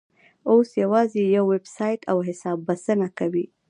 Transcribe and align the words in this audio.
اوس 0.51 0.69
یوازې 0.83 1.21
یو 1.35 1.45
ویبسایټ 1.53 2.01
او 2.11 2.17
حساب 2.27 2.57
بسنه 2.67 3.07
کوي. 3.19 3.45